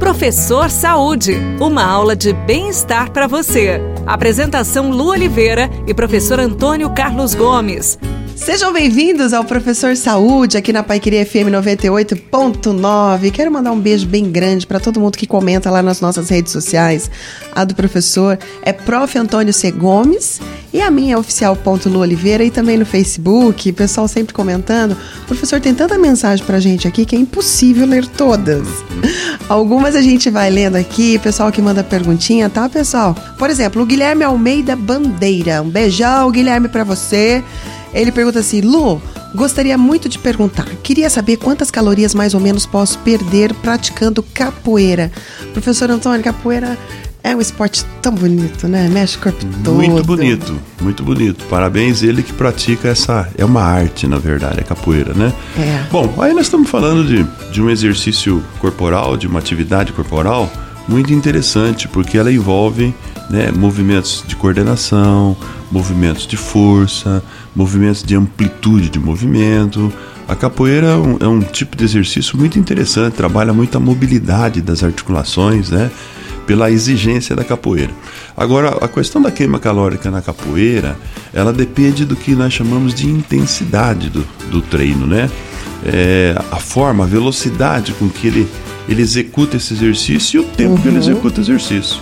[0.00, 3.78] Professor Saúde, uma aula de bem-estar para você.
[4.06, 7.98] Apresentação Lu Oliveira e professor Antônio Carlos Gomes.
[8.34, 13.30] Sejam bem-vindos ao Professor Saúde aqui na Paiqueria FM 98.9.
[13.30, 16.50] Quero mandar um beijo bem grande para todo mundo que comenta lá nas nossas redes
[16.50, 17.10] sociais.
[17.54, 19.18] A do professor é Prof.
[19.18, 19.70] Antônio C.
[19.70, 20.40] Gomes
[20.72, 24.96] e a minha é oficial.lu Oliveira e também no Facebook, pessoal sempre comentando.
[25.26, 28.68] Professor tem tanta mensagem pra gente aqui que é impossível ler todas.
[29.48, 33.16] Algumas a gente vai lendo aqui, pessoal que manda perguntinha, tá, pessoal?
[33.36, 35.60] Por exemplo, o Guilherme Almeida Bandeira.
[35.60, 37.42] Um beijão, Guilherme, para você.
[37.92, 39.02] Ele pergunta assim: Lu,
[39.34, 40.66] gostaria muito de perguntar.
[40.82, 45.10] Queria saber quantas calorias mais ou menos posso perder praticando capoeira.
[45.52, 46.78] Professor Antônio, capoeira
[47.22, 48.88] é um esporte tão bonito, né?
[48.88, 49.74] Mexe o corpo todo.
[49.74, 51.44] Muito bonito, muito bonito.
[51.46, 53.28] Parabéns ele que pratica essa.
[53.36, 55.32] É uma arte, na verdade, a capoeira, né?
[55.58, 55.84] É.
[55.90, 60.50] Bom, aí nós estamos falando de, de um exercício corporal, de uma atividade corporal
[60.88, 62.92] muito interessante, porque ela envolve
[63.28, 65.36] né, movimentos de coordenação,
[65.70, 67.22] movimentos de força,
[67.54, 69.92] movimentos de amplitude de movimento.
[70.26, 74.60] A capoeira é um, é um tipo de exercício muito interessante, trabalha muito a mobilidade
[74.60, 75.90] das articulações, né?
[76.50, 77.92] Pela exigência da capoeira.
[78.36, 80.98] Agora, a questão da queima calórica na capoeira,
[81.32, 85.30] ela depende do que nós chamamos de intensidade do, do treino, né?
[85.86, 88.48] É, a forma, a velocidade com que ele,
[88.88, 90.78] ele executa esse exercício e o tempo uhum.
[90.78, 91.02] que ele uhum.
[91.04, 92.00] executa o exercício.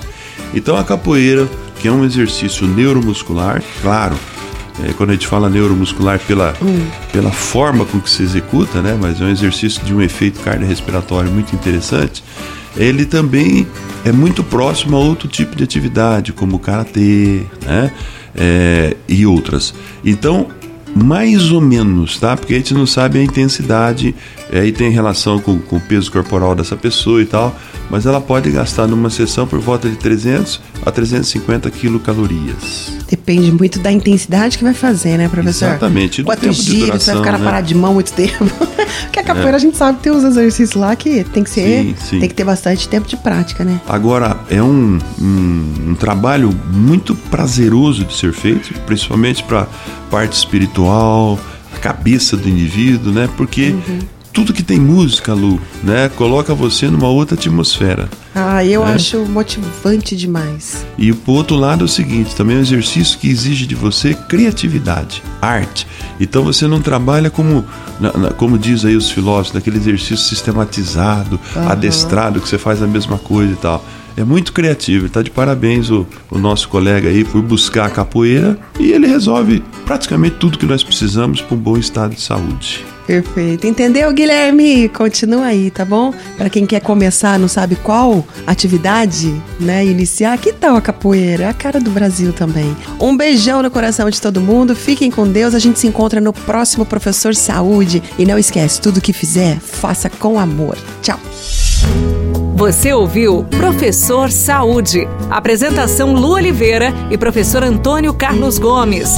[0.54, 1.46] Então, a capoeira,
[1.78, 4.16] que é um exercício neuromuscular, claro,
[4.84, 6.86] é, quando a gente fala neuromuscular pela, hum.
[7.12, 8.96] pela forma com que se executa, né?
[9.00, 12.22] Mas é um exercício de um efeito cardiorrespiratório muito interessante.
[12.76, 13.66] Ele também
[14.04, 17.92] é muito próximo a outro tipo de atividade, como karatê, né?
[18.36, 19.74] É, e outras.
[20.04, 20.48] Então,
[21.04, 22.36] mais ou menos, tá?
[22.36, 24.14] Porque a gente não sabe a intensidade,
[24.52, 27.54] aí tem relação com, com o peso corporal dessa pessoa e tal,
[27.90, 32.92] mas ela pode gastar numa sessão por volta de 300 a 350 quilocalorias.
[33.08, 35.68] Depende muito da intensidade que vai fazer, né, professor?
[35.68, 36.22] Exatamente.
[36.22, 37.44] Quanto giro, você vai ficar na né?
[37.44, 38.44] parada de mão muito tempo.
[39.04, 39.56] Porque a capoeira é.
[39.56, 42.20] a gente sabe que tem uns exercícios lá que tem que ser, sim, sim.
[42.20, 43.80] tem que ter bastante tempo de prática, né?
[43.88, 49.66] Agora, é um, um, um trabalho muito prazeroso de ser feito, principalmente para
[50.10, 51.38] parte espiritual,
[51.74, 53.28] a cabeça do indivíduo, né?
[53.36, 58.08] Porque uhum tudo que tem música, Lu, né, coloca você numa outra atmosfera.
[58.32, 58.94] Ah, eu né?
[58.94, 60.86] acho motivante demais.
[60.96, 64.14] E por outro lado é o seguinte, também é um exercício que exige de você
[64.14, 65.88] criatividade, arte.
[66.20, 67.64] Então você não trabalha como,
[68.36, 71.68] como diz aí os filósofos, daquele exercício sistematizado, uhum.
[71.68, 73.84] adestrado, que você faz a mesma coisa e tal
[74.16, 75.06] é muito criativo.
[75.06, 79.62] Está de parabéns o, o, nosso colega aí por buscar a capoeira e ele resolve
[79.88, 82.84] praticamente tudo que nós precisamos para um bom estado de saúde.
[83.06, 83.66] Perfeito.
[83.66, 84.86] Entendeu, Guilherme?
[84.90, 86.12] Continua aí, tá bom?
[86.36, 91.44] Para quem quer começar, não sabe qual atividade, né, iniciar, que tal a capoeira?
[91.44, 92.76] É a cara do Brasil também.
[93.00, 94.76] Um beijão no coração de todo mundo.
[94.76, 95.54] Fiquem com Deus.
[95.54, 98.02] A gente se encontra no próximo Professor Saúde.
[98.18, 100.76] E não esquece, tudo que fizer, faça com amor.
[101.00, 101.18] Tchau.
[102.56, 105.08] Você ouviu Professor Saúde.
[105.30, 109.08] Apresentação Lu Oliveira e professor Antônio Carlos Gomes.